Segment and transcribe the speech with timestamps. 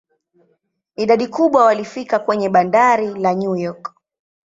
[0.95, 3.93] Idadi kubwa walifika kwenye bandari la New York.